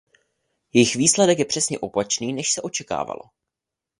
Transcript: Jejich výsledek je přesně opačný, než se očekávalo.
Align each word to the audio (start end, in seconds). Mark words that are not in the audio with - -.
Jejich 0.73 0.95
výsledek 0.95 1.39
je 1.39 1.45
přesně 1.45 1.79
opačný, 1.79 2.33
než 2.33 2.53
se 2.53 2.61
očekávalo. 2.61 3.21